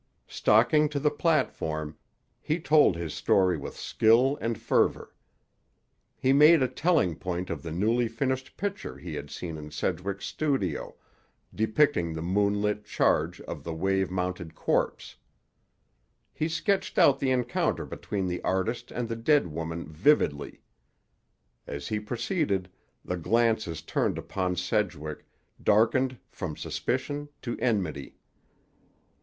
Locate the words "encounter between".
17.29-18.25